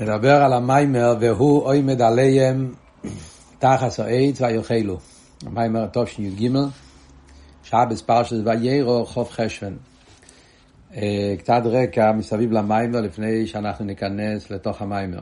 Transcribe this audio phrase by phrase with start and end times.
[0.00, 2.72] נדבר על המיימר והוא עומד עליהם
[3.58, 4.98] תחס העץ ויאכלו.
[5.46, 6.48] המיימר תשי"ג,
[7.62, 9.74] שבס פרשת ויירו חוף חשבן.
[10.96, 15.20] אה, קצת רקע מסביב למיימר לפני שאנחנו ניכנס לתוך המיימר.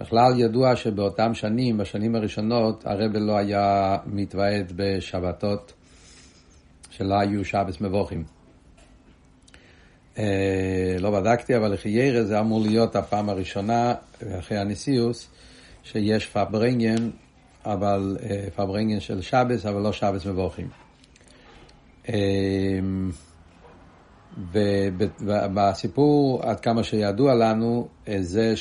[0.00, 5.72] בכלל ידוע שבאותם שנים, בשנים הראשונות, הרבל לא היה מתוועד בשבתות,
[6.90, 8.37] שלא היו שבס מבוכים.
[10.18, 13.94] אה, לא בדקתי, אבל לחיירה זה אמור להיות הפעם הראשונה
[14.38, 15.28] אחרי הנשיאוס,
[15.82, 17.10] שיש פברנגן,
[17.64, 20.68] אבל אה, פברנגן של שבס, אבל לא שבס מבורכים.
[22.08, 22.14] אה,
[25.32, 27.88] ובסיפור, עד כמה שידוע לנו,
[28.20, 28.54] זה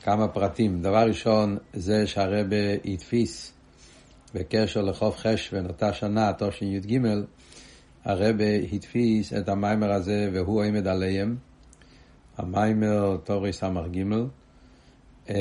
[0.00, 0.82] שכמה פרטים.
[0.82, 3.52] דבר ראשון, זה שהרבה התפיס
[4.34, 6.98] בקשר לחוף חשבן, אותה שנה, תשי"ג,
[8.04, 11.36] הרבה התפיס את המיימר הזה והוא עמד עליהם,
[12.36, 14.04] המיימר תורי סמ"ג,
[15.28, 15.34] אמ,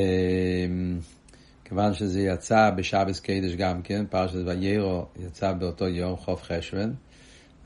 [1.66, 6.91] כיוון שזה יצא בשבס קדש גם כן, פרשת ויירו יצא באותו יום, חוף חשבן,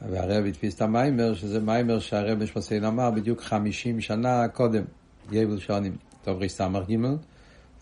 [0.01, 4.83] והרב התפיס את המיימר, שזה מיימר שהרב משפסיין אמר בדיוק חמישים שנה קודם,
[5.31, 6.97] יבל שונים, תורי סמ"ג,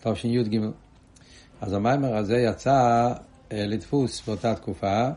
[0.02, 0.58] תשי"ג.
[1.60, 3.12] אז המיימר הזה יצא
[3.52, 5.10] אה, לדפוס באותה תקופה,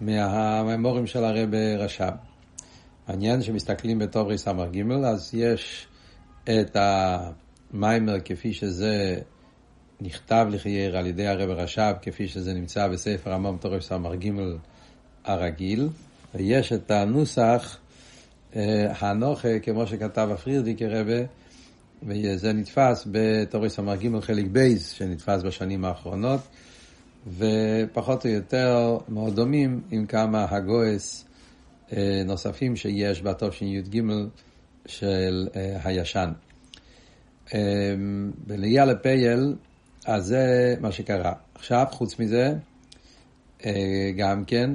[0.00, 2.12] מהממורים של הרב רש"ב.
[3.08, 5.86] מעניין שמסתכלים בתור ס"ג, אז יש
[6.44, 9.18] את המיימר כפי שזה
[10.00, 14.30] נכתב לחייר על ידי הרב רש"ב, כפי שזה נמצא בספר המום תור ס"ג
[15.24, 15.88] הרגיל,
[16.34, 17.78] ויש את הנוסח
[18.56, 21.22] אה, הנוכה, כמו שכתב הפרירדיק הרבה,
[22.02, 26.40] וזה נתפס בתור ס"ג חלק בייס, שנתפס בשנים האחרונות.
[27.26, 31.24] ופחות או יותר מאוד דומים עם כמה הגויס
[31.92, 34.02] אה, נוספים שיש בתשי"ג
[34.86, 36.32] של אה, הישן.
[37.54, 37.94] אה,
[38.46, 39.54] בנגיעה לפייל,
[40.06, 41.32] אז זה מה שקרה.
[41.54, 42.54] עכשיו, חוץ מזה,
[44.16, 44.70] גם כן,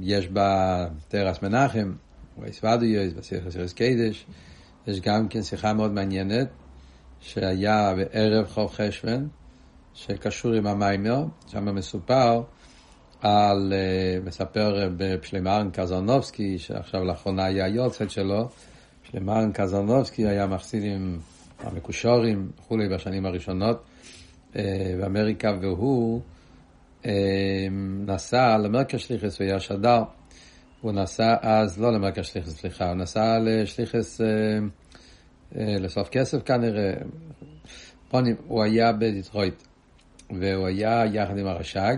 [0.00, 1.92] יש בתרס מנחם,
[2.38, 4.26] וייסוודויוס, בסכס קדש,
[4.86, 6.48] יש גם כן שיחה מאוד מעניינת,
[7.20, 9.26] שהיה בערב חוף חשבן,
[9.94, 12.42] שקשור עם המיימר, שם מסופר
[13.20, 18.48] על, אה, מספר בשלמרן קזרנובסקי, שעכשיו לאחרונה היה היורצת שלו,
[19.02, 21.18] שלמרן קזרנובסקי היה מחסיד עם
[21.58, 23.82] המקושורים וכולי בשנים הראשונות
[24.56, 26.20] אה, באמריקה, והוא
[27.06, 27.66] אה,
[28.06, 30.02] נסע למרכז שליחס, הוא היה שדר.
[30.80, 34.20] הוא נסע אז, לא למרכז שליחס, סליחה, הוא נסע לשליחס,
[35.52, 36.92] לסוף כסף כנראה.
[38.46, 39.62] הוא היה בדיטרויט.
[40.40, 41.96] והוא היה יחד עם הרש"ג,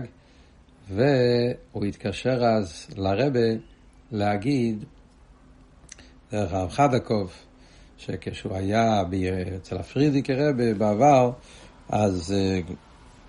[0.89, 3.49] והוא התקשר אז לרבה
[4.11, 4.85] להגיד,
[6.31, 7.31] דרך הרב חדקוב,
[7.97, 9.03] שכשהוא היה
[9.55, 11.31] אצל הפרידיק הרבה בעבר,
[11.89, 12.59] אז אה,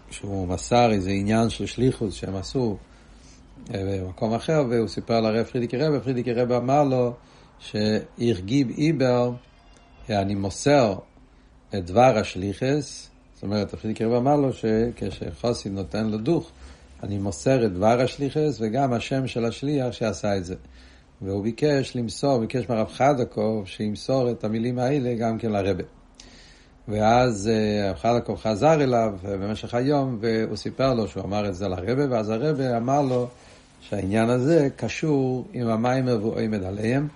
[0.09, 2.77] כשהוא מסר איזה עניין של שליחוס שהם עשו
[3.75, 7.12] אה, במקום אחר, והוא סיפר לרב פרידיק הרבה, פרידיק הרבה אמר לו
[7.59, 9.33] שהרגיב איבר,
[10.11, 10.95] אני מוסר
[11.75, 16.50] את דבר השליחס, זאת אומרת, הפרידיק רב אמר לו שכשחוסי נותן לו דוך,
[17.02, 20.54] אני מוסר את דבר השליחס וגם השם של השליח שעשה את זה.
[21.22, 25.84] והוא ביקש למסור, ביקש מהרב חדקוב שימסור את המילים האלה גם כן לרבה.
[26.88, 31.68] ואז אה, הרב חדקוב חזר אליו במשך היום והוא סיפר לו שהוא אמר את זה
[31.68, 33.28] לרבה, ואז הרבה אמר לו
[33.80, 37.08] שהעניין הזה קשור עם המיימר והוא עומד עליהם.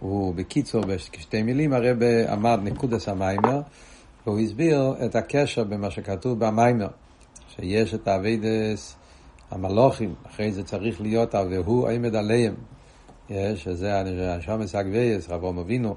[0.00, 3.60] הוא בקיצור, בשתי מילים, הרבה אמר נקודס המיימר.
[4.26, 6.88] והוא הסביר את הקשר במה שכתוב במיימר,
[7.48, 8.96] שיש את האביידס
[9.50, 12.54] המלוכים, אחרי זה צריך להיות והוא עמד עליהם,
[13.54, 14.02] שזה
[14.38, 15.94] השומס הגבייס, רבו אבינו,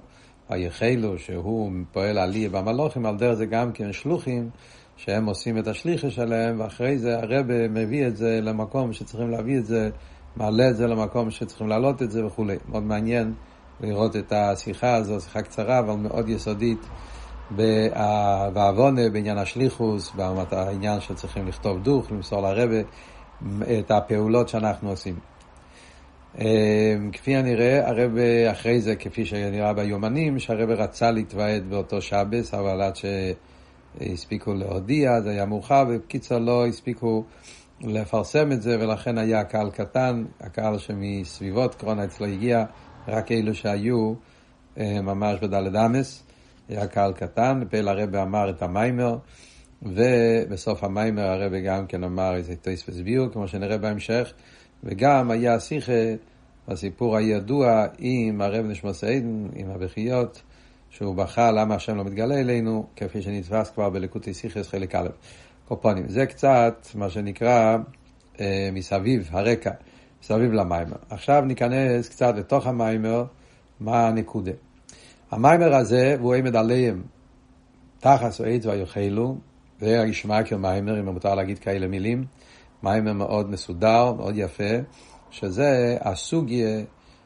[0.50, 4.50] היחלו, שהוא פועל עלי במלוכים, על דרך זה גם כן שלוחים,
[4.98, 9.66] שהם עושים את השליחה שלהם, ואחרי זה הרב מביא את זה למקום שצריכים להביא את
[9.66, 9.90] זה,
[10.36, 12.56] מעלה את זה למקום שצריכים להעלות את זה וכולי.
[12.70, 13.34] מאוד מעניין
[13.82, 16.80] לראות את השיחה הזו, שיחה קצרה אבל מאוד יסודית.
[17.52, 22.82] בעוונה, בעניין השליחוס, בעניין שצריכים לכתוב דוך, למסור לרבה
[23.80, 25.16] את הפעולות שאנחנו עושים.
[26.40, 26.46] אמ,
[27.14, 32.94] כפי הנראה, הרבה אחרי זה, כפי שנראה ביומנים, שהרבה רצה להתוועד באותו שבס, אבל עד
[32.96, 37.24] שהספיקו להודיע, זה היה מאוחר, ובקיצור לא הספיקו
[37.82, 42.66] לפרסם את זה, ולכן היה קהל קטן, הקהל שמסביבות קרונה אצלו הגיע,
[43.08, 44.14] רק אלו שהיו
[44.78, 46.25] אה, ממש בדלת אמס.
[46.70, 49.18] היה קהל קטן, פעיל הרבה אמר את המיימר,
[49.82, 54.34] ובסוף המיימר הרבה גם כן אמר איזה טייס וסביר, כמו שנראה בהמשך,
[54.84, 56.14] וגם היה שיחה,
[56.68, 60.42] הסיפור הידוע עם הרב נשמוס עדן, עם הבכיות,
[60.90, 65.08] שהוא בחר למה השם לא מתגלה אלינו, כפי שנתפס כבר בלקוטי סיכס חלק א'.
[65.68, 66.10] קופונים.
[66.10, 67.78] זה קצת מה שנקרא
[68.40, 69.72] אה, מסביב, הרקע,
[70.22, 70.98] מסביב למיימר.
[71.10, 73.26] עכשיו ניכנס קצת לתוך המיימר,
[73.80, 74.52] מה הנקודה.
[75.36, 77.04] המיימר הזה, והוא עמד עליהם
[78.00, 79.38] תחס או עץ ויוכלו,
[79.82, 82.26] וישמע כמיימר, אם מותר להגיד כאלה מילים,
[82.84, 84.74] מיימר מאוד מסודר, מאוד יפה,
[85.32, 86.80] שזה הסוגיה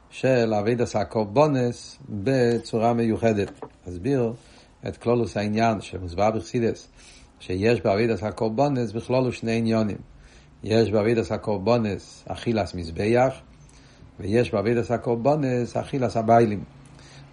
[0.10, 3.52] של אבידס הקורבונס בצורה מיוחדת.
[3.90, 4.34] אסביר
[4.88, 6.88] את כלולוס העניין שמוסבר בחסידס,
[7.40, 9.98] שיש באבידס הקורבונס בכלולו שני עניונים.
[10.64, 13.34] יש באבידס הקורבונס אכילס מזבח,
[14.20, 16.64] ויש באבידס הקורבונס אכילס הביילים,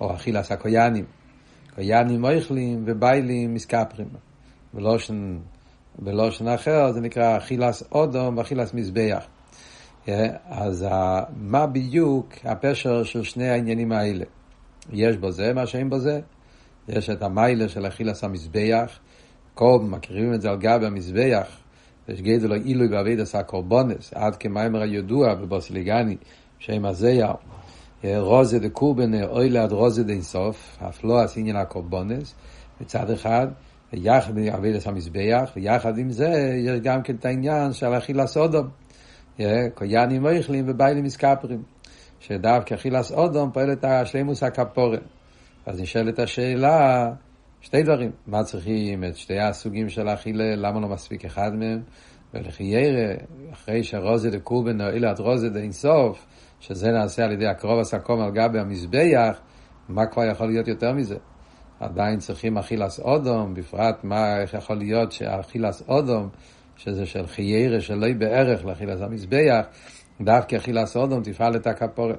[0.01, 1.05] או אכילס הקויאנים.
[1.75, 4.09] קויאנים מויכלים וביילים מסקפרים.
[4.75, 5.39] בלושן,
[5.99, 9.27] בלושן אחר זה נקרא אכילס אודום ואכילס מזבח.
[10.49, 10.87] אז
[11.37, 14.25] מה בדיוק הפשר של שני העניינים האלה?
[14.93, 16.21] יש בו זה, מה שאין בו זה.
[16.89, 18.99] יש את המיילה של אכילס המזבח,
[19.55, 21.47] כל מכירים את זה על גב המזבח,
[22.09, 26.17] יש גדול עילוי בעביד עשה קורבונס, עד כמיימר הידוע בבוסליגני,
[26.59, 27.33] שם הזייר,
[28.05, 32.35] רוזה דקורבן אוי ליד רוזה אינסוף, אף לא עשין הקורבונס,
[32.81, 33.47] מצד אחד,
[33.93, 38.69] יחד בעביד עשה מזבח, ויחד עם זה יש גם כן את העניין של אכילס אודום.
[39.75, 41.63] קויאנים מויכלים וביילים מסקפרים,
[42.21, 44.99] שדווקא אכילס אודום פועל את השלימוס הכפורן.
[45.67, 47.11] אז נשאלת השאלה,
[47.61, 51.81] שתי דברים, מה צריכים את שתי הסוגים של האכילה, למה לא מספיק אחד מהם?
[52.35, 53.15] ולחיירה,
[53.53, 56.27] אחרי שרוזה דקורבן נועילה עד רוזה אינסוף,
[56.61, 59.41] שזה נעשה על ידי הקרוב הסקום על גבי המזבח,
[59.89, 61.17] מה כבר יכול להיות יותר מזה?
[61.81, 66.29] עדיין צריכים אכילס אודום, בפרט מה, איך יכול להיות שאכילס אודום
[66.77, 69.67] שזה של חיירה שלא בערך לאכילס המזבח,
[70.21, 72.19] דווקא אכילס אודום תפעל את הכפורת.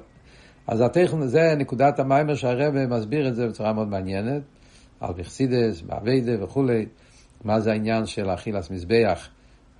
[0.66, 4.42] אז הטכן, זה נקודת המיימר שהרבא מסביר את זה בצורה מאוד מעניינת,
[5.00, 6.86] על בכסידס, באביידה וכולי,
[7.44, 9.28] מה זה העניין של אכילס מזבח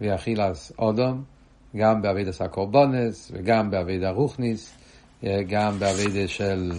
[0.01, 1.25] ואכילס אודום,
[1.77, 4.73] גם באביידס הקורבונס וגם באביידה רוכניס,
[5.25, 6.73] גם באביידה של,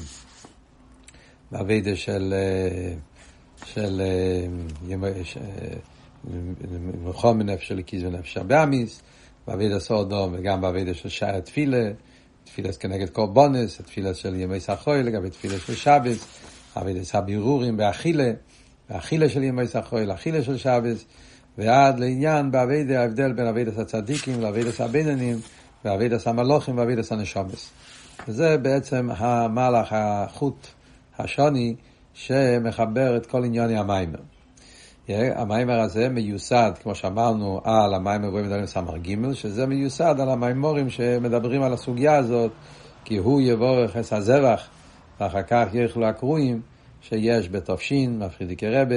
[1.52, 2.34] באביידה של,
[3.66, 4.02] של,
[5.24, 5.42] של
[7.04, 9.02] מלחום מנפש הליקיז ונפש הבאמיס,
[9.48, 11.92] בעביד הסודום וגם בעביד של שער תפילה,
[12.44, 16.28] תפילה כנגד קורבונס, תפילה של ימי סחוי לגבי תפילה של שבס,
[16.76, 18.32] עביד הבירורים באכילה,
[18.90, 21.06] באכילה של ימי סחוי, אכילה של שבס,
[21.60, 25.38] ועד לעניין בעביד ההבדל בין עביד הצדיקים לעביד הבינונים,
[25.86, 27.70] ועביד המלוכים ועביד הנשומס.
[28.28, 30.68] וזה בעצם המהלך, החוט
[31.18, 31.76] השוני
[32.14, 34.20] שמחבר את כל ענייני המיימר.
[35.10, 40.90] המיימר הזה מיוסד, כמו שאמרנו, על המיימר רואים מדברים סמ"ר ג', שזה מיוסד על המיימורים
[40.90, 42.52] שמדברים על הסוגיה הזאת,
[43.06, 44.68] כי הוא יבורך את הזבח,
[45.20, 46.62] ואחר כך יאכלו הקרואים,
[47.02, 48.96] שיש בתופשין, מפחידיקי רבה,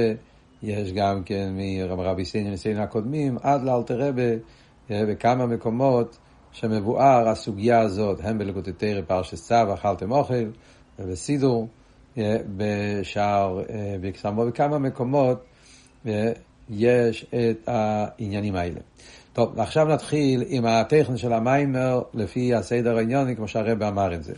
[0.63, 1.53] יש גם כן
[1.97, 4.33] מרבי סייני ניסיון הקודמים, עד לאלתר רבה,
[4.91, 6.19] בכמה מקומות
[6.53, 10.51] שמבואר הסוגיה הזאת, הם בלקוטטי פרשת צו, אכלתם אוכל,
[10.99, 11.69] ובסידור,
[12.57, 13.63] בשער,
[14.01, 15.45] בכמה מקומות,
[16.71, 18.81] יש את העניינים האלה.
[19.33, 24.35] טוב, עכשיו נתחיל עם הטכן של המיימר לפי הסדר העניוני, כמו שהרבא אמר את זה.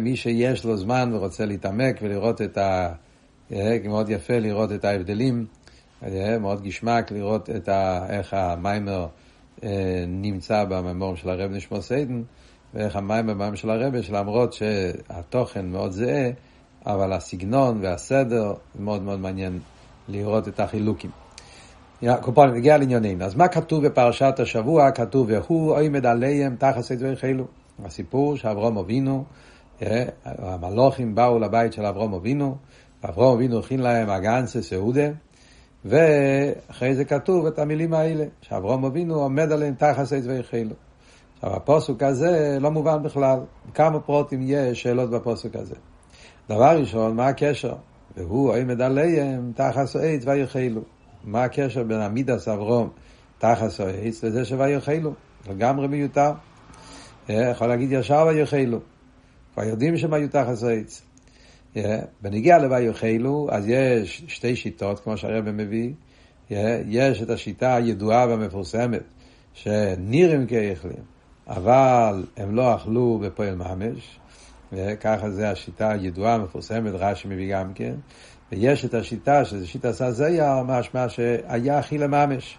[0.00, 2.92] מי שיש לו זמן ורוצה להתעמק ולראות את ה...
[3.84, 5.46] מאוד יפה לראות את ההבדלים,
[6.40, 8.06] מאוד גשמק לראות את ה...
[8.08, 9.06] איך המיימר
[10.08, 12.22] נמצא בממורים של הרב נשמור סיידן,
[12.74, 16.30] ואיך המיימר במיימר של הרב, שלמרות שהתוכן מאוד זהה,
[16.86, 19.58] אבל הסגנון והסדר מאוד מאוד מעניין
[20.08, 21.10] לראות את החילוקים.
[22.20, 23.24] קופון, נגיע לענייננו.
[23.24, 24.90] אז מה כתוב בפרשת השבוע?
[24.90, 27.44] כתוב, והוא עומד עליהם תחת סדרי חילו.
[27.84, 29.24] הסיפור שאברום אבינו,
[30.22, 32.56] המלוכים באו לבית של אברום אבינו,
[33.04, 35.08] ואברום אבינו הכין להם אגנסה סעודה,
[35.84, 40.74] ואחרי זה כתוב את המילים האלה, שאברום אבינו עומד עליהם תחת סדרי חילו.
[41.34, 43.38] עכשיו, הפוסוק הזה לא מובן בכלל.
[43.74, 45.74] כמה פרוטים יש שאלות בפוסוק הזה.
[46.48, 47.74] דבר ראשון, מה הקשר?
[48.16, 50.80] והוא עומד עליהם תחס עץ ויחלו.
[51.24, 52.88] מה הקשר בין עמידס אברום
[53.38, 55.12] תחס עץ לזה שויחלו?
[55.50, 56.32] לגמרי מיותר.
[57.30, 58.78] אה, יכול להגיד ישר ויחלו.
[59.54, 61.02] כבר יודעים שהם היו תחס עץ.
[62.22, 65.92] בנגיע לויחלו, אז יש שתי שיטות, כמו שהרבא מביא.
[66.88, 69.02] יש את השיטה הידועה והמפורסמת,
[69.52, 71.02] שנראים כאכלים,
[71.48, 74.18] אבל הם לא אכלו בפועל ממש.
[74.72, 77.94] וככה זה השיטה הידועה, המפורסמת, רש"י מביא גם כן.
[78.52, 82.58] ויש את השיטה, שזה שיטה סזיה, משמע שהיה אכילה ממש.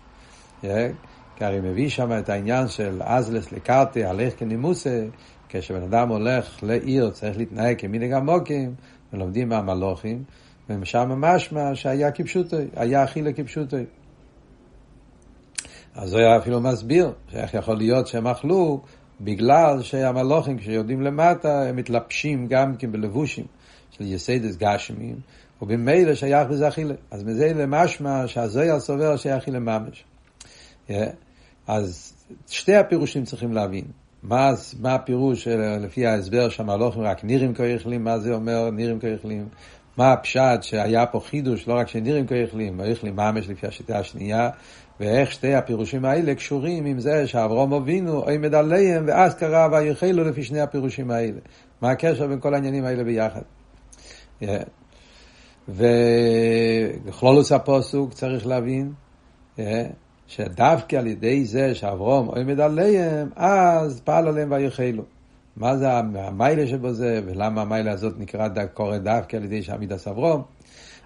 [1.35, 5.05] כי הרי מביא שם את העניין של אזלס לקרטה, הלך כנימוסה,
[5.49, 8.73] כשבן אדם הולך לעיר צריך להתנהג כמנהג המוקים,
[9.15, 10.23] ולומדים מהמלוכים,
[10.69, 13.77] ומשם משמע שהיה כפשוטו, היה אכילה כפשוטו.
[15.95, 18.81] אז הוא אפילו מסביר, שאיך יכול להיות שהם אכלו
[19.21, 23.45] בגלל שהמלוכים כשיורדים למטה הם מתלבשים גם כן בלבושים
[23.91, 25.15] של יסיידס גשמים
[25.61, 26.93] ובמילא שייך בזה אכילה.
[27.11, 30.03] אז מזה למשמע שהזויר סובר שייך אכילה ממש.
[30.89, 30.91] Yeah.
[31.67, 32.13] אז
[32.47, 33.85] שתי הפירושים צריכים להבין.
[34.27, 35.47] מה, מה הפירוש
[35.81, 39.47] לפי ההסבר שהמלוכים רק נירים כהיכלים, מה זה אומר נירים כהיכלים?
[39.97, 44.49] מה הפשט שהיה פה חידוש, לא רק שנירים כהיכלים, כהיכלים ממש לפי השיטה השנייה,
[44.99, 50.43] ואיך שתי הפירושים האלה קשורים עם זה שאברום אבינו עומד עליהם ואז קרא ויחלו לפי
[50.43, 51.39] שני הפירושים האלה.
[51.81, 53.41] מה הקשר בין כל העניינים האלה ביחד?
[54.41, 54.45] Yeah.
[55.69, 58.93] וכלולוס הפוסוק צריך להבין
[59.57, 59.61] yeah,
[60.27, 65.03] שדווקא על ידי זה שאברום עומד עליהם, אז פעל עליהם ויחלו.
[65.57, 70.41] מה זה המיילה שבו זה, ולמה המיילה הזאת נקרא קורא דווקא על ידי שעמיד אברום?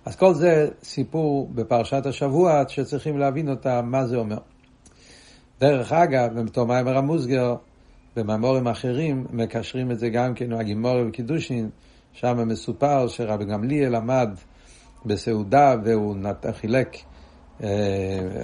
[0.05, 4.37] אז כל זה סיפור בפרשת השבוע שצריכים להבין אותה, מה זה אומר.
[5.59, 7.55] דרך אגב, בתור מיימר המוסגר,
[8.15, 11.69] במאמורים אחרים, מקשרים את זה גם כן, הגימורי וקידושין,
[12.13, 14.29] שם מסופר שרבי גמליאל עמד
[15.05, 16.15] בסעודה והוא
[16.51, 17.01] חילק אה,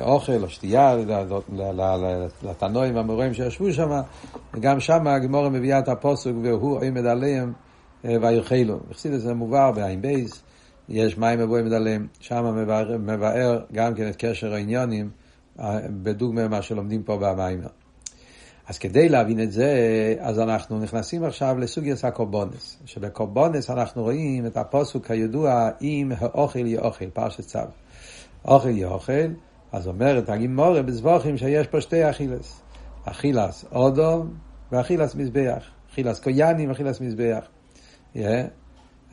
[0.02, 0.96] אוכל או שתייה
[2.44, 4.02] לתנועים המורים שישבו שם,
[4.54, 7.54] וגם שם הגמורה מביאה את הפוסוק והוא עמד עליהם
[8.06, 8.80] אה, ויאכלו.
[9.16, 10.44] את זה מובהר בעין בייס.
[10.90, 12.56] יש מים מבואים עליהם, שם
[13.00, 15.10] מבאר, גם כן את קשר העניונים,
[15.60, 17.68] אה, בדוגמה מה שלומדים פה במיימר.
[18.68, 19.74] אז כדי להבין את זה,
[20.20, 27.10] אז אנחנו נכנסים עכשיו לסוגיית הקורבונס, שבקורבונס אנחנו רואים את הפוסוק הידוע אם האוכל יאוכל,
[27.10, 27.60] פרשת צו.
[28.48, 29.28] אוכל יאוכל,
[29.72, 32.62] אז אומרת הגימורה בזבוכים שיש פה שתי אכילס.
[33.06, 34.34] אכילס אודום
[34.72, 35.64] ואכילס מזבח.
[35.92, 37.46] אכילס קויאנים ואכילס מזבח.
[38.16, 38.20] Yeah.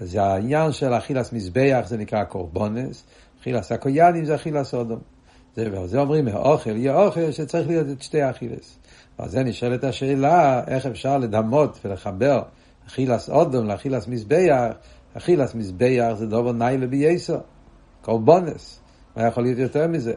[0.00, 3.04] אז העניין של אכילס מזבח זה נקרא קורבונס,
[3.40, 4.98] אכילס הקויאנים זה אכילס אודום.
[5.56, 8.78] זה, זה אומרים, האוכל יהיה אוכל שצריך להיות את שתי האכילס.
[9.18, 12.42] ועל זה נשאלת השאלה, איך אפשר לדמות ולחבר
[12.86, 14.72] אכילס אודום לאכילס מזבח,
[15.14, 17.36] אכילס מזבח זה דובר ניילה בייסו,
[18.02, 18.81] קורבונס.
[19.16, 20.14] מה יכול להיות יותר מזה?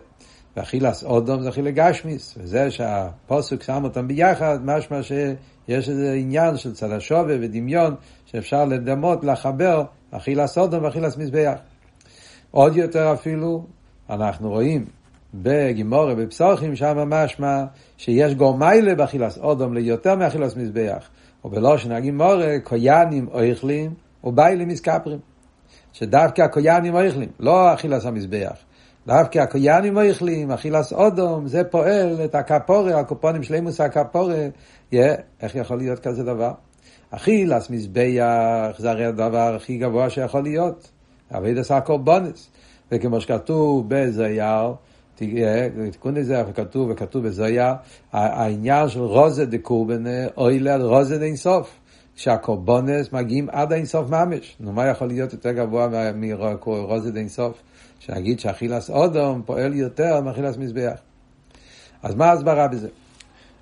[0.58, 6.74] ואכילס אודום זה אכילה גשמיס, וזה שהפוסק שם אותם ביחד, משמע שיש איזה עניין של
[6.74, 11.54] צד השווה ודמיון, שאפשר לדמות, לחבר, אכילס אודום ואכילס מזבח.
[12.52, 13.66] עוד יותר אפילו,
[14.10, 14.86] אנחנו רואים
[15.34, 17.64] בגימורה, בפסוחים, שם משמע
[17.98, 21.10] שיש גורמיילה באכילס אודום ליותר מאכילס מזבח,
[21.44, 25.20] או בלושן הגימורה, קויאנים אויכלים וביילים מסקפרים.
[25.94, 28.65] שדווקא הקויאנים אויכלים, לא אכילס המזבח.
[29.08, 34.48] דווקא הקויאנים אוכלים, אכילס אודום, זה פועל את הכפורה, הקופונים שלימוס הכפורה,
[34.94, 34.96] yeah,
[35.42, 36.52] איך יכול להיות כזה דבר?
[37.12, 40.92] אכילס מזבח זה הרי הדבר הכי גבוה שיכול להיות,
[41.32, 42.50] אביד עשה קורבונס,
[42.92, 44.74] וכמו שכתוב בזייר,
[45.16, 47.76] תיקון לזה, וכתוב, וכתוב בזויה,
[48.12, 51.80] העניין של רוזה דקורבנה, אוי ליד רוזה אינסוף.
[52.16, 54.56] שהקורבונס מגיעים עד האינסוף ממש.
[54.60, 57.64] נו, מה יכול להיות יותר גבוה מרוזה אינסוף?
[58.06, 61.00] שנגיד שאכילס אודום פועל יותר מאכילס מזבח.
[62.04, 62.90] אז מה ההסברה בזה?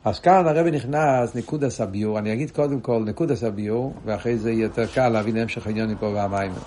[0.05, 4.63] אז כאן הרבי נכנס נקוד הסביור, אני אגיד קודם כל נקוד הסביור, ואחרי זה יהיה
[4.63, 6.61] יותר קל להבין המשך העניין פה במיימר.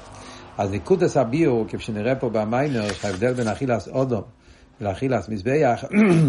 [0.58, 4.22] אז נקוד הסביור, כפי שנראה פה במיימר, שההבדל בין אכילס אודום
[4.80, 5.84] לאכילס מזבח,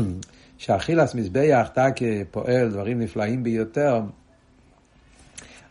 [0.58, 4.02] שאכילס מזבח תקה פועל דברים נפלאים ביותר,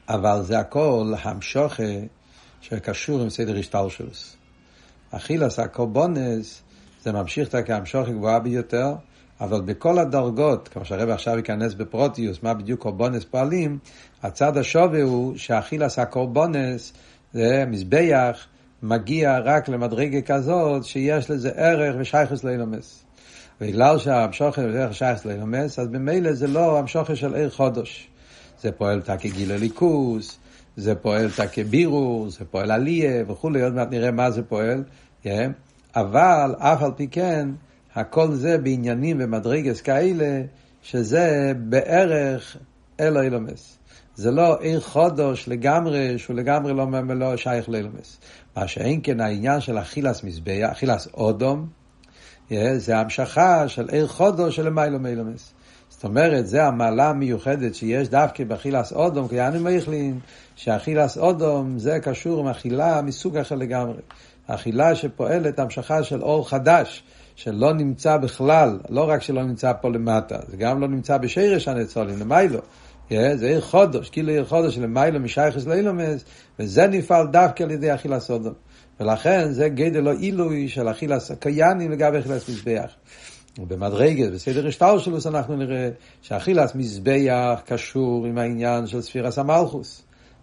[0.09, 1.83] אבל זה הכל המשוכה
[2.61, 4.37] שקשור עם סדר השטלשלוס.
[5.11, 6.63] אכילס הקורבונס
[7.03, 8.95] זה ממשיך את ההמשוך הגבוהה ביותר,
[9.41, 13.79] אבל בכל הדרגות, כמו שהרב עכשיו ייכנס בפרוטיוס, מה בדיוק קורבונס פועלים,
[14.23, 16.93] הצד השווה הוא שאכילס הקורבונס
[17.33, 18.47] זה מזבח,
[18.83, 23.05] מגיע רק למדרגה כזאת שיש לזה ערך ושייכוס לאילומס.
[23.61, 28.09] בגלל שהמשוכר זה ערך שייכוס לאילומס, אז במילא זה לא המשוכר של עיר חודש.
[28.63, 30.39] זה פועל תקי גיל הליכוס,
[30.77, 34.85] זה פועל תקי בירור, זה פועל עליה וכולי, עוד מעט נראה מה זה פועל,
[35.25, 35.29] yeah.
[35.97, 37.49] אבל אף על פי כן,
[37.95, 40.43] הכל זה בעניינים ומדרגס כאלה,
[40.83, 42.57] שזה בערך
[43.01, 43.79] אלו אילומס.
[44.15, 48.21] זה לא עיר חודש לגמרי, שהוא לגמרי לא, לא שייך לאילומס.
[48.57, 51.69] מה שאין כן העניין של אכילס מזבח, אכילס אודום,
[52.51, 55.53] yeah, זה המשכה של עיר חודש של מיילו מאילומס.
[55.97, 60.21] זאת אומרת, זה המעלה המיוחדת שיש דווקא באכילס אודום, כי אנו מייחלים
[60.57, 64.01] שאכילס אודום זה קשור עם אכילה מסוג אחר לגמרי.
[64.47, 67.03] אכילה שפועלת המשכה של אור חדש,
[67.37, 72.19] שלא נמצא בכלל, לא רק שלא נמצא פה למטה, זה גם לא נמצא בשרש הנצולים,
[72.21, 72.61] למיילו.
[73.11, 76.25] זה עיר חודש, כאילו עיר חודש של מיילו משייכס לאילומס,
[76.59, 78.55] וזה נפעל דווקא על ידי אכילה סודום.
[79.01, 82.91] ולכן זה גדל לא עילוי של אכילה קיינים לגבי אכילס מזבח.
[83.59, 85.89] ובמדרגת, בסדר השטלשלוס אנחנו נראה
[86.23, 90.03] שאכילס מזבח קשור עם העניין של ספירס המלכוס.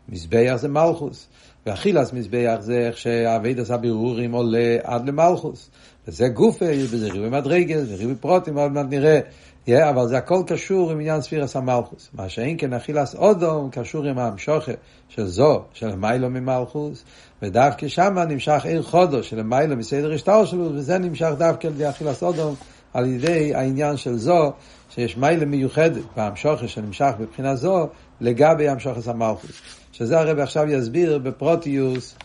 [0.10, 1.28] מזבח זה מלכוס.
[1.66, 5.70] ואכילס מזבח זה איך שהאביידס הבירורים עולה עד למלכוס.
[6.08, 9.20] וזה גופה, וזה ריבוי מדרגת, זה ריבוי פרוטים, עוד מעט נראה.
[9.68, 12.10] Yeah, אבל זה הכל קשור עם עניין ספירס המלכוס.
[12.14, 14.72] מה שאין כן אכילס אודום קשור עם ההמשוכה
[15.10, 17.04] של זו, של מיילו ממלכוס,
[17.42, 21.90] ודווקא שם נמשך עיר חודו של מיילו מסדר השטר שלו, וזה נמשך דווקא על ידי
[21.90, 22.56] אכילס אודום,
[22.94, 24.54] על ידי העניין של זו,
[24.90, 27.88] שיש מיילו מיוחדת בהמשוכה שנמשך מבחינה זו,
[28.22, 29.62] לגבי המשוכס המלכוס.
[29.92, 32.16] שזה הרב עכשיו יסביר בפרוטיוס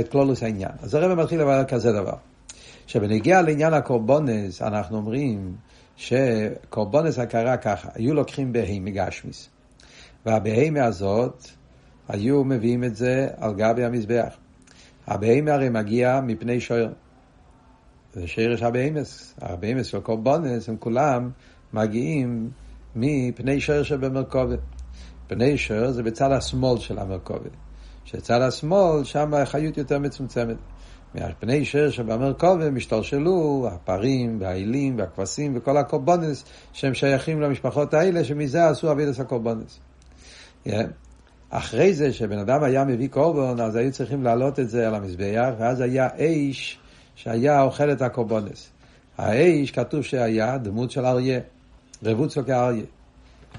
[0.00, 0.70] את כלולוס העניין.
[0.82, 2.14] אז הרב מתחיל על כזה דבר.
[2.86, 5.54] שבנגיע לעניין הקורבונס, אנחנו אומרים
[5.96, 9.48] שקורבונס הקרה ככה, היו לוקחים בהימי גשמיס.
[10.26, 11.48] והבהימי הזאת,
[12.08, 14.36] היו מביאים את זה על גבי המזבח.
[15.06, 16.92] הבהימי הרי מגיע מפני שויר.
[18.16, 19.34] זה שרש הבהימס.
[19.40, 21.30] הבהימס של קורבונס הם כולם
[21.72, 22.50] מגיעים
[22.96, 24.58] מפני שויר שבמרכובת.
[25.26, 27.50] פני שר זה בצד השמאל של המרכובת.
[28.04, 30.56] שצד השמאל, שם החיות יותר מצומצמת.
[31.14, 38.92] מהפני שר שבמרכובת משתלשלו הפרים והאילים והכבשים וכל הקורבונס שהם שייכים למשפחות האלה, שמזה עשו
[38.92, 39.80] אבידס הקורבונס.
[41.50, 45.50] אחרי זה, שבן אדם היה מביא קורבן, אז היו צריכים להעלות את זה על המזבח,
[45.58, 46.78] ואז היה אש
[47.16, 48.70] שהיה אוכל את הקורבונס.
[49.18, 51.40] האש, כתוב שהיה דמות של אריה,
[52.02, 52.84] רבוצו כאריה.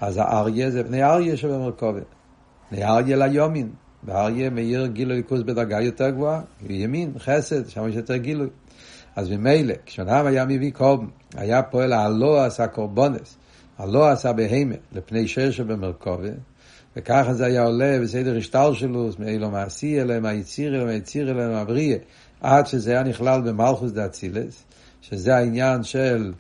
[0.01, 2.03] אז האריה זה בני אריה שבמרכובת.
[2.71, 3.69] בני אריה ליומין.
[4.03, 8.47] ואריה מאיר גילוי ליכוז בדרגה יותר גבוהה, ימין, חסד, שם יש יותר גילוי.
[9.15, 13.37] אז ממילא, כשאדם היה מביא קורבן, היה פועל הלא עשה קורבונס,
[13.77, 16.33] הלא עשה בהמה, לפני שש שבמרכובת,
[16.97, 21.95] וככה זה היה עולה בסדר השטר שלו, מאילו מעשי אליהם, היציר אליהם, היציר אליהם, הבריא,
[22.41, 24.63] עד שזה היה נכלל במלכוס דה אצילס,
[25.01, 26.33] שזה העניין של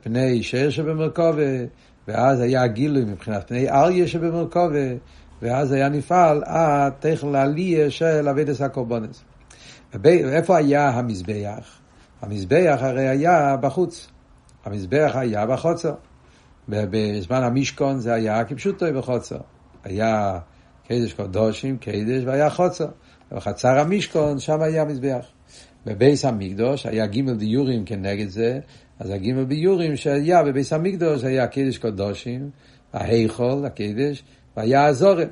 [0.00, 1.68] פני שש שבמרכובת,
[2.08, 4.94] ואז היה הגילוי מבחינת פני אריה שבמרכובה,
[5.42, 9.24] ואז היה נפעל התכן העלייה של אבידס הקורבונס.
[9.94, 11.78] ואיפה היה המזבח?
[12.22, 14.08] המזבח הרי היה בחוץ.
[14.64, 15.94] המזבח היה בחוצר.
[16.68, 19.38] בזמן המשכון זה היה כפשוטו בחוצר.
[19.84, 20.38] היה
[20.88, 22.88] קדש קודשים, קדש, והיה חוצר.
[23.34, 25.26] בחצר המשכון, שם היה מזבח.
[25.86, 28.60] בבייס המקדוש היה גימל דיורים כנגד זה,
[28.98, 32.50] אז הגימל ביורים שהיה בביס המקדוש היה קידש קודשים,
[32.92, 34.24] ההיכול, הקידש,
[34.56, 35.28] והיה הזורם.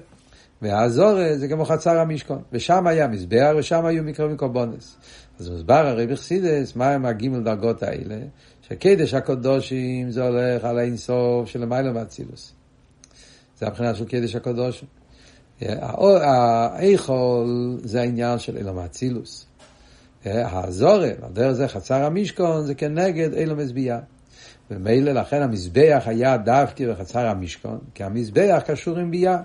[0.62, 2.42] והזורם זה כמו חצר המשכון.
[2.52, 4.96] ושם היה מזבח ושם היו מקרבים קורבונס.
[5.38, 8.18] אז מוסבר הרי בחסידס, מה הם הגימל דרגות האלה?
[8.62, 12.52] שקידש הקודשים זה הולך על האינסוף של למעלה מאצילוס.
[13.58, 14.88] זה הבחינה של קידש הקודשים.
[15.60, 19.46] ההיכול זה העניין של אילום האצילוס.
[20.24, 23.98] הזורם, הדרך זה חצר המשכון, זה כנגד אילו מזביעה.
[24.70, 29.38] ומילא לכן המזבח היה דווקא בחצר המשכון, כי המזבח קשור עם ביאה,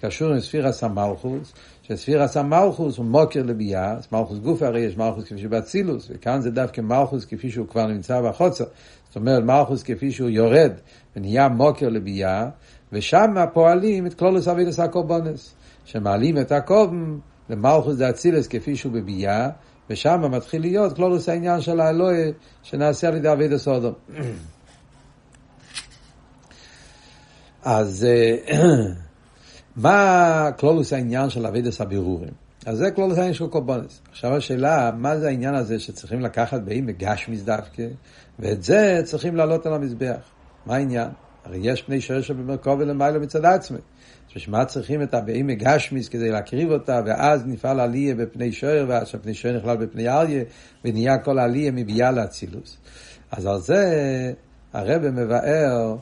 [0.00, 5.38] קשור עם ספירס המלכוס, שספירס המלכוס הוא מוקר לביאה, מלכוס גוף הרי יש מלכוס כפי
[5.38, 8.64] שבאצילוס, וכאן זה דווקא מלכוס כפי שהוא כבר נמצא בחוצר,
[9.08, 10.72] זאת אומרת מלכוס כפי שהוא יורד
[11.16, 12.48] ונהיה מוקר לביאה,
[12.92, 17.18] ושם פועלים את כלולוס אבידס הקורבונס, שמעלים את הקורבן
[17.50, 19.48] למלכוס דאצילס כפי שהוא בביאה,
[19.90, 23.92] ושם מתחיל להיות כלולוס העניין של האלוהי שנעשה על ידי אבידו סודום.
[27.62, 28.06] אז
[29.76, 32.32] מה כלולוס העניין של אבידוס הבירורים?
[32.66, 34.00] אז זה כלולוס העניין של קורבנס.
[34.10, 37.86] עכשיו השאלה, מה זה העניין הזה שצריכים לקחת באים בגשמיס דווקא,
[38.38, 40.20] ואת זה צריכים להעלות על המזבח.
[40.66, 41.08] מה העניין?
[41.44, 43.78] הרי יש פני שרש במרכוב ולמיילו מצד עצמי.
[44.36, 49.08] בשביל מה צריכים את הבאים מגשמיס כדי להקריב אותה, ואז נפעל עליה בפני שוער, ואז
[49.08, 50.44] שפני שוער נכלל בפני אריה,
[50.84, 52.76] ונהיה כל עליה מביאה לאצילוס.
[53.30, 54.32] אז על זה
[54.72, 55.96] הרב מבאר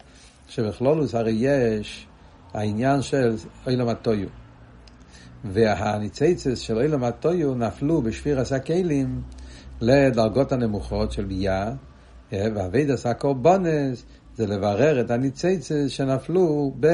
[0.49, 2.07] שבכלולוס הרי יש
[2.55, 4.29] העניין של אילם הטויו.
[5.45, 9.23] והניציצס של אילם הטויו נפלו בשפיר עשה כלים
[9.81, 11.73] לדרגות הנמוכות של ביאה,
[12.33, 14.05] והאבד עשה קורבונס
[14.37, 16.87] זה לברר את הניציצס שנפלו ב...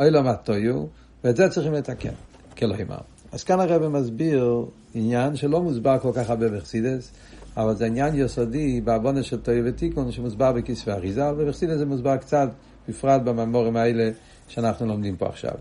[0.00, 0.84] אוי לא מטויו,
[1.24, 2.12] ואת זה צריכים לתקן,
[2.56, 2.98] כאלוהים אמר.
[3.32, 7.12] אז כאן הרב מסביר עניין שלא מוסבר כל כך הרבה בחסידס,
[7.56, 12.48] אבל זה עניין יסודי בעוונה של טויו ותיקון שמוסבר בכספי אריזה, ובחסידס זה מוסבר קצת,
[12.88, 14.10] בפרט בממורים האלה
[14.48, 15.54] שאנחנו לומדים פה עכשיו.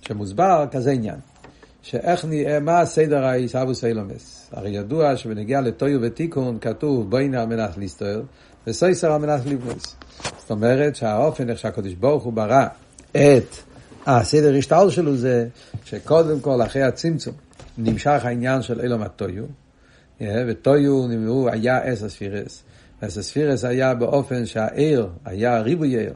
[0.00, 1.18] שמוסבר כזה עניין,
[1.82, 4.50] שאיך נראה, מה הסדר העיסאוווס אילומס?
[4.52, 8.22] הרי ידוע שבנגיע לטויו ותיקון כתוב בואי על מנת להסתוער,
[8.66, 9.96] וסויסר על מנת לבנוס.
[10.38, 12.66] זאת אומרת שהאופן איך שהקדוש ברוך הוא ברא
[13.10, 13.56] את
[14.06, 15.48] הסדר השטל שלו זה
[15.84, 17.34] שקודם כל אחרי הצמצום
[17.78, 19.44] נמשך העניין של אילום הטויו,
[20.20, 22.62] וטויו נמרו היה אס הספירס.
[23.00, 26.12] אס הספירס היה באופן שהעיר היה ריבוי עיר,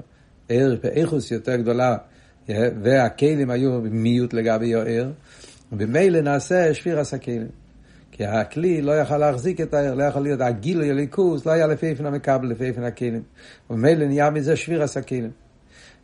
[0.49, 1.97] עיר באיכוס יותר גדולה,
[2.83, 5.13] והכלים היו מיעוט לגבי העיר,
[5.73, 7.47] וממילא נעשה שפיר הסכלים.
[8.17, 11.87] כי הכלי לא יכל להחזיק את העיר, לא יכול להיות, הגילוי הליכוס לא היה לפי
[11.87, 13.23] איפן המקבל, לפי איפן הכלים.
[13.71, 15.31] וממילא נהיה מזה שפיר הסכלים.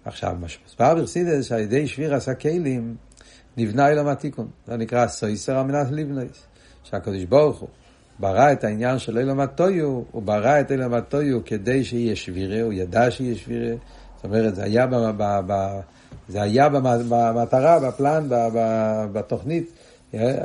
[0.04, 2.96] עכשיו, מה שמסבר ברסידס, שעל ידי שפיר הסכלים
[3.56, 4.48] נבנה אילם התיקון.
[4.66, 6.42] זה נקרא סויסר המנת לבנויס.
[6.84, 7.68] שהקדוש ברוך הוא
[8.18, 12.72] ברא את העניין של אילם הטויו, הוא ברא את אילם הטויו כדי שיהיה שבירה, הוא
[12.72, 13.74] ידע שיהיה שבירה.
[14.16, 18.26] זאת אומרת, זה היה במטרה, בפלן,
[19.12, 19.72] בתוכנית.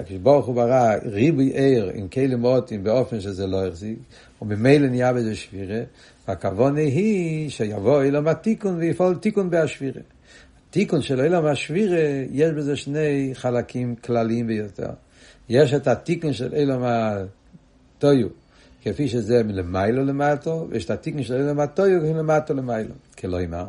[0.06, 3.98] כשברוך הוא ברא ריבוי עיר עם כלים מוטים באופן שזה לא החזיק,
[4.42, 5.80] וממילא נהיה בזה שבירה,
[6.28, 10.02] והכוונה היא שיבוא אילם התיקון ויפעול תיקון בהשבירה.
[10.70, 14.90] התיקון של אילם השבירה, יש בזה שני חלקים כלליים ביותר.
[15.50, 18.28] יש את התיקון של אילם הטויו,
[18.84, 23.66] כפי שזה מלמיילו למטו, ויש את התיקון של אילם הטויו מלמטו למיילו, כלא אמר.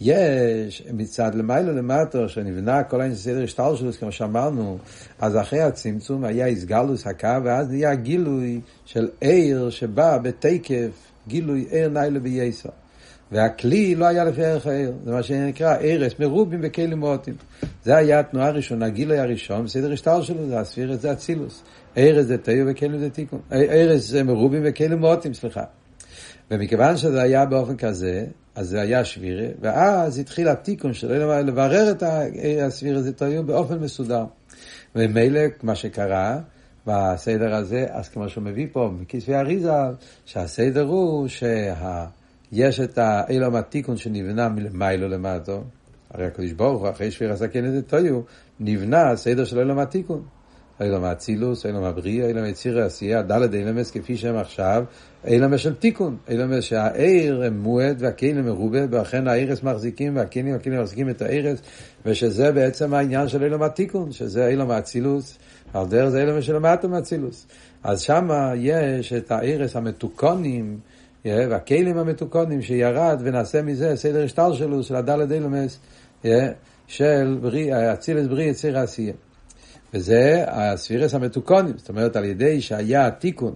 [0.00, 4.78] יש מצד למיילו למטו, שנבנה כל העניין סדר השטל שלו, כמו שאמרנו,
[5.18, 10.90] אז אחרי הצמצום היה איסגלוס הקו, ואז נהיה גילוי של עיר שבא בתקף,
[11.28, 12.68] גילוי עיר ניילו בייסר.
[13.32, 17.34] והכלי לא היה לפי ערך העיר, זה מה שנקרא ערס, מרובים וכלים מועטים.
[17.84, 21.62] זה היה התנועה הראשונה, הגילוי הראשון, בסדר השטל שלו, זה הספירס, זה אצילוס.
[21.96, 23.40] ערס זה תאיר וכלים זה תיקון.
[23.50, 25.64] ערס זה מרובים וכלים מועטים, סליחה.
[26.50, 28.24] ומכיוון שזה היה באופן כזה,
[28.56, 32.02] אז זה היה שבירה, ואז התחיל התיקון שלו לברר את
[32.66, 34.24] הסבירה זה תאיר באופן מסודר.
[34.94, 36.38] וממילא, מה שקרה,
[36.86, 39.72] בסדר הזה, אז כמו שהוא מביא פה מכיסוי אריזה,
[40.24, 42.06] שהסדר הוא שה...
[42.52, 45.64] יש את האילום התיקון שנבנה מלמיילו למטו,
[46.10, 48.20] הרי הקדוש ברוך הוא, אחרי שפיר הסכן את תויו,
[48.60, 50.22] נבנה הסדר של אילום התיקון.
[50.80, 54.84] אילום האצילוס, אילום הבריאה, אילום יציר העשייה, דלת אילמס כפי שהם עכשיו,
[55.26, 61.22] אילום של תיקון, אילום שהעיר מועד והכלים מרובה, ואכן הערס מחזיקים והכלים והכלים מחזיקים את
[61.22, 61.58] הערס,
[62.06, 65.38] ושזה בעצם העניין של אילום התיקון, שזה אילום האצילוס,
[65.74, 67.46] על דרך זה אילום של המטום האצילוס.
[67.82, 70.78] אז שמה יש את הערס המתוקונים,
[71.24, 75.78] והכלים המתוקונים שירד ונעשה מזה סדר השטל שלו, של הדלת אילומס,
[76.86, 77.38] של
[77.92, 79.12] אצילס בריא יציר העשייה.
[79.94, 83.54] וזה הספירס המתוקונים, זאת אומרת על ידי שהיה תיקון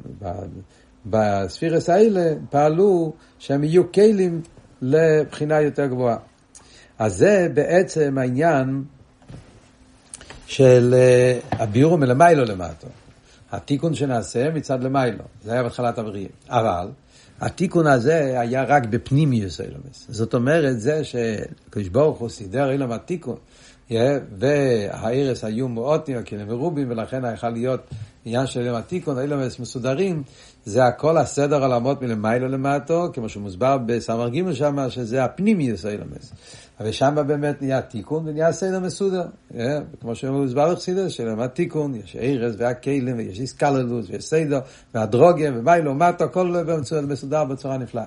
[1.07, 4.43] בספירס האלה, פעלו שהם יהיו כלים
[4.83, 6.17] לבחינה יותר גבוהה.
[6.99, 8.85] אז זה בעצם העניין
[10.47, 12.87] של אה, הביאור מלמיילו למטו.
[13.53, 16.29] התיקון שנעשה מצד למיילו, זה היה בהתחלת הבריאה.
[16.49, 16.89] אבל
[17.41, 20.07] התיקון הזה היה רק בפנימיוס אילומס.
[20.09, 23.37] זאת אומרת, זה שקדוש ברוך הוא סידר אילום התיקון,
[24.39, 27.81] והארס היו מאוד נרקים מרובים, ולכן היה להיות
[28.25, 30.23] עניין של אילום התיקון, אילומס מסודרים,
[30.65, 36.33] זה הכל הסדר עולמות מלמיילו למטו, כמו שמוסבר בסמר ג' שם, שזה הפנימיוס אילומס.
[36.81, 39.27] ושם באמת נהיה תיקון ונהיה סדר מסודר.
[40.01, 44.61] כמו שמוסבר בחסידס, שלמה תיקון, יש ארז והכלים ויש איסקללוס ויש סדר
[44.95, 46.55] והדרוגים ומיילו מטו, הכל
[47.03, 48.07] מסודר בצורה נפלאה.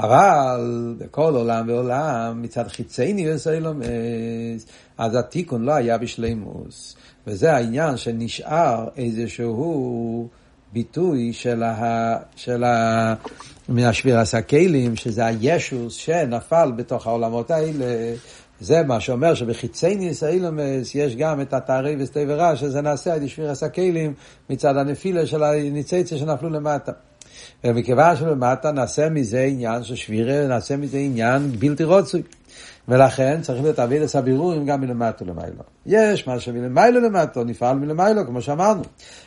[0.00, 4.66] אבל בכל עולם ועולם, מצד חיצייני אילומס,
[4.98, 6.96] אז התיקון לא היה בשלימוס.
[7.26, 10.28] וזה העניין שנשאר איזשהו
[10.72, 12.16] ביטוי של ה...
[12.36, 13.14] של ה...
[13.68, 18.14] מהשבירס הכלים, שזה הישוס שנפל בתוך העולמות האלה.
[18.60, 23.62] זה מה שאומר שבחיצייניס האילומס יש גם את התארי וסטי ורע, שזה נעשה על שבירס
[23.62, 24.14] הכלים
[24.50, 26.92] מצד הנפילה של הניציציה שנפלו למטה.
[27.64, 32.22] ומכיוון שלמטה נעשה מזה עניין של שבירה, נעשה מזה עניין בלתי רוצוי.
[32.90, 35.62] ולכן צריך להיות אבידס הבירורים גם מלמטו למיילו.
[35.86, 38.82] יש מה שמלמיילו למטו, נפעל מלמיילו, כמו שאמרנו.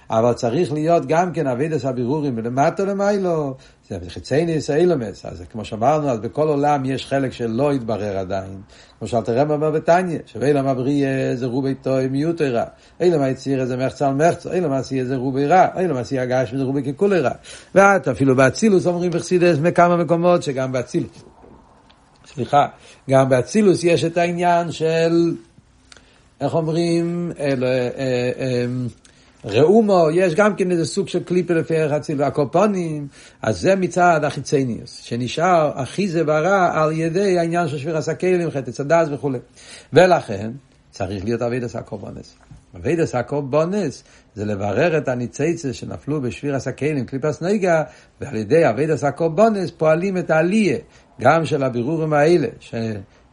[0.09, 3.55] אבל צריך להיות גם כן אבידס הבירורים מלמטו למיילו,
[3.89, 5.25] זה חיצייניס אילומס.
[5.25, 8.61] אז כמו שאמרנו, אז בכל עולם יש חלק שלא התברר עדיין.
[8.99, 12.65] כמו שאלת רב אומר בתניא, שאילם הבריא זה רובי טוי מיעוטי רע.
[12.99, 16.63] אילם היציר זה מחצה על מחצה, אילם עשייה זה רובי רע, אילם עשייה הגש זה
[16.63, 17.31] רובי ככולי רע.
[17.75, 21.32] ואת אפילו באצילוס אומרים בחסידס מכמה מקומות שגם באצילוס.
[22.25, 22.67] סליחה,
[23.09, 25.35] גם באצילוס יש את העניין של,
[26.41, 28.65] איך אומרים, אל, אה, אה,
[29.45, 33.07] ראומו, יש גם כן איזה סוג של קליפה לפי ערך אציל והקופונים,
[33.41, 39.07] אז זה מצד החיצניוס, שנשאר אחיזה ברע על ידי העניין של שביר הסקלים, חטא צדס
[39.11, 39.31] וכו'.
[39.93, 40.51] ולכן
[40.91, 42.35] צריך להיות אבידס הקורבנס.
[42.75, 44.03] אבידס הקורבנס
[44.35, 47.83] זה לברר את הניציצה שנפלו בשביר הסקלים, קליפס נגע,
[48.21, 50.77] ועל ידי אבידס הקורבנס פועלים את העלייה.
[51.21, 52.47] גם של הבירורים האלה,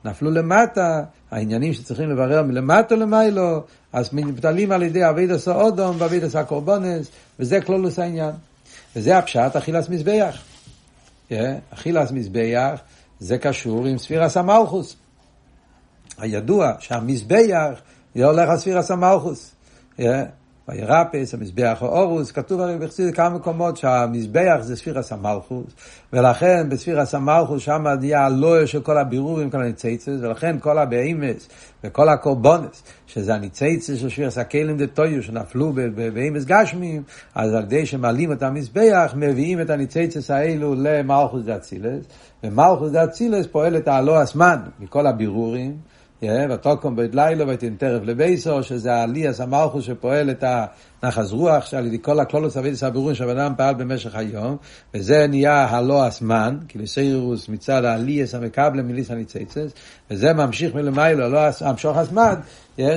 [0.04, 3.62] נפלו למטה, העניינים שצריכים לברר מלמטה למיילו,
[3.92, 8.32] אז מתעלים על ידי אביד עשה אודום ואביד עשה קורבונס, וזה כלולוס העניין.
[8.96, 10.42] וזה הפשט אכילס מזבח.
[11.70, 12.80] אכילס מזבח
[13.20, 14.96] זה קשור עם ספירס המלכוס.
[16.18, 17.80] הידוע שהמזבח
[18.14, 19.54] זה הולך על ספירס המלכוס.
[20.70, 25.66] וירפס, המזבח האורוס, כתוב הרי בחסידות כמה מקומות שהמזבח זה ספירס המלכוס,
[26.12, 31.48] ולכן בספירס המלכוס שם נהיה הלויר של כל הבירורים, כל הניציצס, ולכן כל הבהימס
[31.84, 35.72] וכל הקורבונס, שזה הניציצס של ספירס הכלים דתויו שנפלו
[36.14, 37.02] בהימס גשמים,
[37.34, 42.04] אז על ידי שמעלים את המזבח, מביאים את הניציצס האלו למלכוס דאצילס,
[42.44, 45.76] ומלכוס דאצילס פועלת הלא הזמן מכל הבירורים,
[46.22, 50.44] ותוקום בית לילה ותנטרף לבייסו, שזה העליאס המלכוס שפועל את
[51.02, 54.56] הנחז רוח, שעל ידי כל הכלולוס אבידס הבירורים שהבן אדם פעל במשך היום,
[54.94, 59.70] וזה נהיה הלא הזמן, כאילו סיירוס מצד העליאס המקבלה מליס הניציצס,
[60.10, 62.34] וזה ממשיך מלמיילו, לא המשוך הזמן,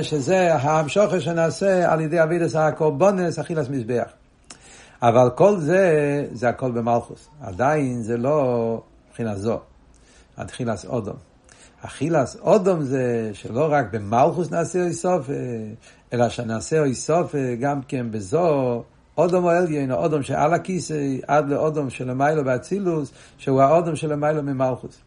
[0.02, 4.08] שזה המשוך שנעשה על ידי אבידס הקורבונס, אכילס מזבח.
[5.02, 7.28] אבל כל זה, זה הכל במלכוס.
[7.42, 9.60] עדיין זה לא מבחינה זו,
[10.36, 11.33] התחילס אודום.
[11.86, 15.30] אכילס אודום זה שלא רק במלכוס נעשה אוי סוף,
[16.12, 18.82] אלא שנעשה אוי סוף גם כן בזו,
[19.18, 24.42] אודום או אליין, אודום שעל הכיסא, עד לאודום של המיילו באצילוס, שהוא האודום של המיילו
[24.42, 25.00] ממלכוס.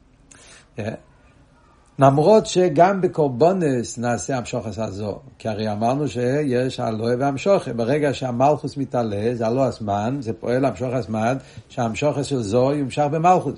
[2.00, 9.30] למרות שגם בקורבונס נעשה המשוכס הזו, כי הרי אמרנו שיש הלואה והמשוכס, ברגע שהמלכוס מתעלה,
[9.34, 11.38] זה הלא הזמן, זה פועל המשוך הזמן,
[11.70, 13.54] שהמשוכס של זו יומשך במלכוס.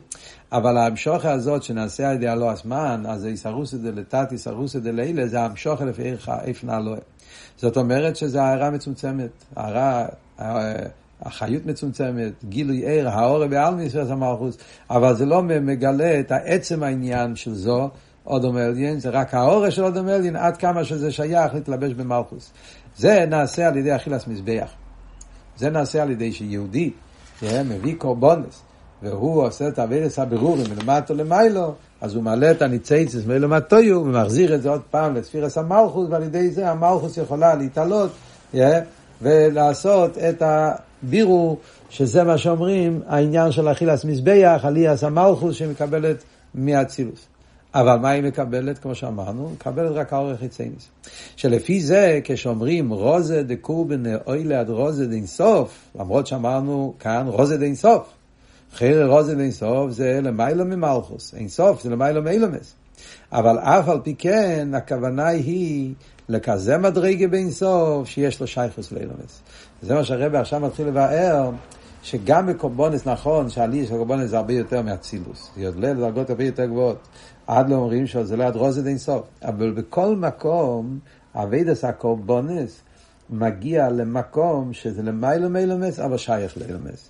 [0.51, 5.81] אבל המשוכס הזאת שנעשה על ידי הלא הזמן, אז איסרוסא דלתת, איסרוסא דלילה, זה המשוכס
[5.81, 6.99] לפי איפנה הלואה.
[7.57, 10.05] זאת אומרת שזה הערה מצומצמת, הערה...
[11.21, 14.57] החיות מצומצמת, גילוי ער, האור בעלמי של המלכוס,
[14.89, 17.89] אבל זה לא מגלה את העצם העניין של זו,
[18.25, 22.51] אודום אליין, זה רק האורש של אודום אליין, עד כמה שזה שייך להתלבש במלכוס.
[22.97, 24.69] זה נעשה על ידי אכילס מזבח.
[25.57, 26.91] זה נעשה על ידי שיהודי
[27.43, 28.61] מביא קורבונס,
[29.03, 34.61] והוא עושה את אבידס הבירורים מלמטו למיילו, אז הוא מעלה את הניצייצס מלמטויו, ומחזיר את
[34.61, 38.11] זה עוד פעם לספירס המלכוס, ועל ידי זה המלכוס יכולה להתעלות,
[39.21, 41.57] ולעשות את הבירור,
[41.89, 46.17] שזה מה שאומרים, העניין של אכילס מזבח, עליאס המלכוס שמקבלת
[46.55, 47.25] מאצילוס.
[47.73, 49.49] אבל מה היא מקבלת, כמו שאמרנו?
[49.53, 50.87] מקבלת רק האורך חיצייניס.
[51.35, 58.18] שלפי זה, כשאומרים רוזה דקורבן אוילה עד רוזה דאינסוף, למרות שאמרנו כאן רוזה דאינסוף.
[58.73, 62.73] חייר רוזה דאינסוף זה למיילו ממלכוס, אינסוף זה למיילו מאילומס.
[63.31, 65.93] אבל אף על פי כן, הכוונה היא
[66.29, 69.41] לכזה מדרגה באינסוף שיש לו שייכוס לאילומס.
[69.81, 71.51] זה מה שהרבא עכשיו מתחיל לבאר.
[72.03, 76.65] שגם בקורבונס נכון שהעלייה של קורבונס זה הרבה יותר מאצילוס, זה עולה לדרגות הרבה יותר
[76.65, 77.07] גבוהות.
[77.47, 79.27] עד לא אומרים שזה עד רוזד אין סוף.
[79.43, 80.99] אבל בכל מקום,
[81.35, 82.81] אבידס הקורבונס
[83.29, 87.09] מגיע למקום שזה למיילו מילומס, אבל שייך לאילומס.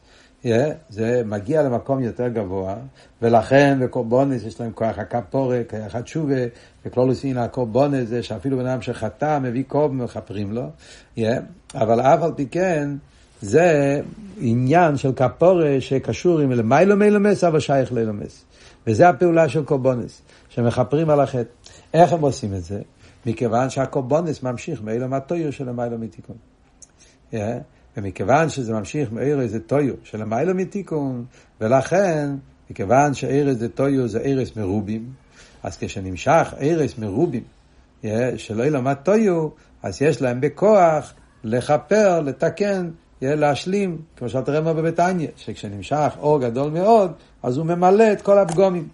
[0.89, 2.75] זה מגיע למקום יותר גבוה,
[3.21, 6.35] ולכן בקורבונס יש להם כוח הכפורת, כוח התשובה,
[6.85, 10.63] וכלולוסין הקורבונס זה שאפילו בן אדם שחטא מביא קורבן ומכפרים לו,
[11.75, 12.89] אבל אף על פי כן,
[13.41, 14.01] זה
[14.39, 18.45] עניין של כפורה שקשור עם למיילו מילומס, אבל שייך לאילומס.
[18.87, 21.49] וזה הפעולה של קורבונס, שמכפרים על החטא.
[21.93, 22.81] איך הם עושים את זה?
[23.25, 26.35] מכיוון שהקורבונס ממשיך מאילו מהטויר של המיילו מתיקון.
[27.97, 31.25] ומכיוון שזה ממשיך מאירו זה טויו של המיילו מתיקון,
[31.61, 32.29] ולכן,
[32.69, 35.05] מכיוון שאירס זה טויו זה אירס מרובים,
[35.63, 37.43] אז כשנמשך אירס מרובים
[38.37, 39.47] שלא ילמד טויו,
[39.83, 42.89] אז יש להם בכוח לכפר, לתקן
[43.21, 47.11] להשלים, כמו שאתה רואה בביתניה, שכשנמשך אור גדול מאוד,
[47.43, 48.87] אז הוא ממלא את כל הפגומים.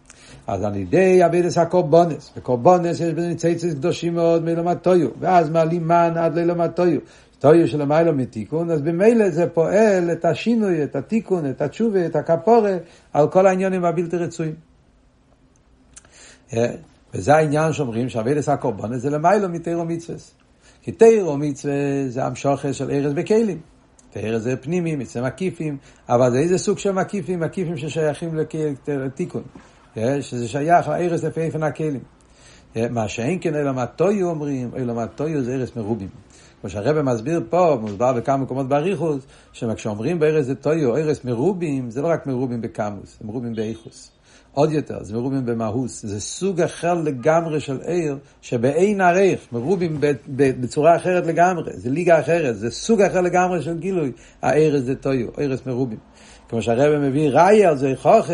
[0.47, 5.88] אז על ידי אבידס הקורבונס, וקורבונס יש בזה ניציצס קדושים מאוד מלומד טויו, ואז מעלים
[5.88, 6.99] מן עד ללומד טויו.
[7.45, 12.15] טויו של המיילו מתיקון, אז במילא זה פועל את השינוי, את התיקון, את התשובה, את
[12.15, 12.77] הכפורה,
[13.13, 14.55] על כל העניינים הבלתי רצויים.
[16.53, 16.75] אה,
[17.13, 20.17] וזה העניין שאומרים שאבידס הקורבונס זה למיילו מתירו מצווה.
[20.81, 21.73] כי תירו מצווה
[22.08, 23.60] זה המשוכר של ארז בכלים.
[24.12, 25.77] תאר זה פנימי, מצווה מקיפים,
[26.10, 27.39] אבל זה איזה סוג של מקיפים?
[27.39, 28.38] מקיפים ששייכים
[28.88, 29.43] לתיקון,
[30.21, 32.03] שזה שייך לארץ לפי איפן הכלים.
[32.75, 36.10] מה שאין כן אלא מה טויו אומרים, אלא מה טויו זה ארץ מרובים.
[36.65, 39.23] כמו שהרבא מסביר פה, מוסבר בכמה מקומות באריכוס,
[39.54, 44.12] שכשאומרים בארץ זה טויו, ארץ מרובים, זה לא רק מרובים בקמוס, זה מרובים באיכוס.
[44.54, 49.97] עוד יותר, זה מרובים במהוס, זה סוג אחר לגמרי של עיר, שבאין עריך, מרובים
[50.28, 55.28] בצורה אחרת לגמרי, זה ליגה אחרת, זה סוג אחר לגמרי של גילוי, הערס זה טויו,
[55.38, 55.99] ערס מרובים.
[56.49, 58.34] כמו שהרבא מביא ראי על זה חוכה,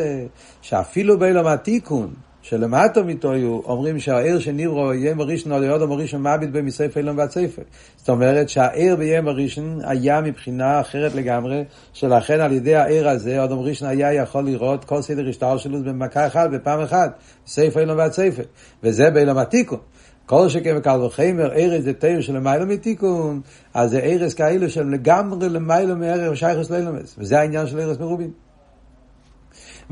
[0.61, 7.19] שאפילו באילום התיקון, שלמטו מתויו, אומרים שהעיר שנברו יהיה מראשון על מראשון מעביד במסייף אילון
[7.19, 7.61] והצייפה.
[7.97, 13.51] זאת אומרת שהעיר ביהיה מראשון היה מבחינה אחרת לגמרי, שלכן על ידי העיר הזה, עוד
[13.51, 18.43] ראשון היה יכול לראות כל סדר השטר שלו במכה אחת, בפעם אחת, סייף אילון והצייפה.
[18.83, 19.79] וזה באילום התיקון.
[20.25, 23.41] כל שכן וקל וחמר, ארז זה תיר של למיילו מתיקון,
[23.73, 28.50] אז זה ארז כאלו שהם לגמרי למיילו מערך שייכוס לאילומס, וזה העניין של ארז מרובים.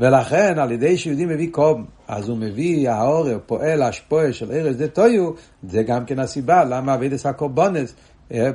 [0.00, 4.88] ולכן על ידי שיהודי מביא קום, אז הוא מביא העורר, פועל השפועה של ארז דה
[4.88, 5.30] טויו,
[5.62, 7.94] זה גם כן הסיבה למה אבידס הקורבונס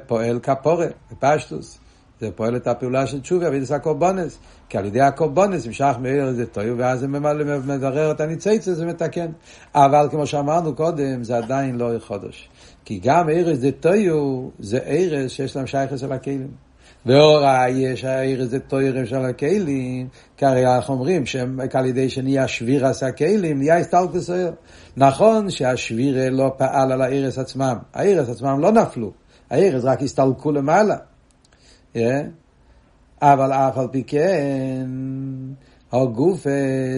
[0.08, 1.79] פועל כפורה, בפשטוס.
[2.19, 4.38] זה פועל את הפעולה של תשובה, אבידס הקורבונס.
[4.69, 9.31] כי על ידי הקורבונס המשך מארז דה טויו, ואז זה מברר את הניציצה, זה מתקן.
[9.75, 12.49] אבל כמו שאמרנו קודם, זה עדיין לא חודש.
[12.86, 16.64] כי גם ארז דה טויו זה ארז שיש להם שייכס על הכלים.
[17.06, 23.04] והוראה יש העיר איזה תוירם של הכלים, כי הרי אנחנו אומרים שעל ידי שנהיה שבירס
[23.04, 24.52] הכלים, נהיה הסתלקוס העיר.
[24.98, 29.12] נכון שהשבירה לא פעל על הערס עצמם, הערס עצמם לא נפלו,
[29.50, 30.96] הערס רק הסתלקו למעלה.
[31.96, 31.98] Yeah.
[33.22, 34.88] אבל אף על פי כן,
[35.91, 36.46] הגוף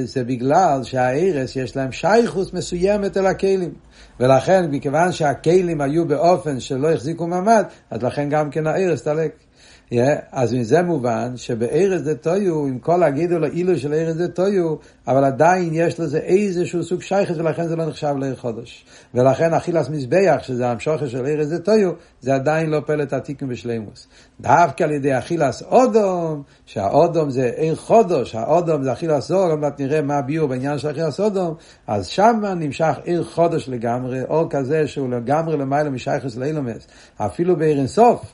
[0.03, 3.73] זה בגלל שהערס יש להם שייכוס מסוימת אל הכלים.
[4.19, 9.46] ולכן, מכיוון שהכלים היו באופן שלא החזיקו מעמד, אז לכן גם כן הערס תלק.
[9.93, 9.97] Yeah,
[10.31, 14.75] אז מזה מובן שבארץ דה טויו, עם כל הגידול האילו של ארץ דה טויו,
[15.07, 18.85] אבל עדיין יש לזה איזשהו סוג שייכת ולכן זה לא נחשב לעיר חודש.
[19.13, 21.91] ולכן אכילס מזבח, שזה המשוכר של ארץ דה טויו,
[22.21, 24.07] זה עדיין לא פלט עתיקים בשלימוס.
[24.41, 29.79] דווקא על ידי אכילס אודום, שהאודום זה עיר חודש, האודום זה אכילס אור, עוד מעט
[29.79, 31.55] נראה מה הביאו בעניין של אכילס אודום,
[31.87, 36.87] אז שם נמשך עיר חודש לגמרי, אור כזה שהוא לגמרי למעלה משייכס לאילומס.
[37.17, 38.33] אפילו בעיר אינסוף,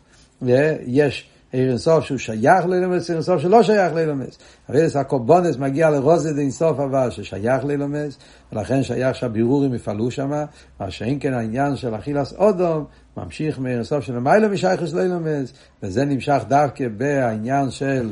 [0.86, 4.38] יש עיר אינסוף שהוא שייך לילומס, עיר אינסוף שלא שייך לילומס.
[4.70, 8.18] אבידס הקורבונס מגיע לרוזד אינסוף אבל ששייך לילומס,
[8.54, 10.32] ולכן שייך שהבירורים יפעלו שם,
[10.80, 12.86] מה שאין כן העניין של אכילס אודום,
[13.18, 15.54] ממשיך מעיר אינסוף של מיילא משייכס לילומס,
[15.84, 18.12] וזה נמשך דווקא בעניין של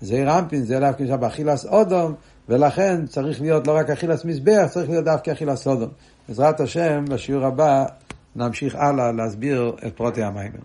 [0.00, 2.14] זעיר רמפין, זה דווקא נמשך באכילס אודום,
[2.48, 5.90] ולכן צריך להיות לא רק אכילס מזבח, צריך להיות דווקא אכילס אודום.
[6.28, 7.84] בעזרת השם, בשיעור הבא
[8.36, 10.62] נמשיך הלאה להסביר את פרוטי המיימר.